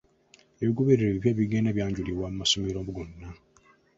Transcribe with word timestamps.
Ebigobererwa 0.61 1.09
ebipya 1.15 1.37
bigenda 1.39 1.69
byanjulibwa 1.75 2.25
mu 2.31 2.37
masomero 2.41 2.79
gonna. 2.95 3.29